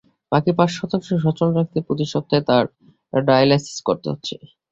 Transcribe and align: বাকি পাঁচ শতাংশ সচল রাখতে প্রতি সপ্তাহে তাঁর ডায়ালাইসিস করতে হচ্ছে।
বাকি 0.31 0.51
পাঁচ 0.57 0.69
শতাংশ 0.77 1.07
সচল 1.25 1.49
রাখতে 1.57 1.77
প্রতি 1.87 2.05
সপ্তাহে 2.13 2.43
তাঁর 2.49 2.65
ডায়ালাইসিস 3.13 3.77
করতে 3.87 4.07
হচ্ছে। 4.11 4.35